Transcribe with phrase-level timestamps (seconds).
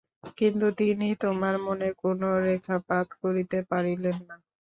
[0.37, 4.35] কিন্তু তিনি তোমার মনে কোন রেখাপাত করিতে পারিলেন না।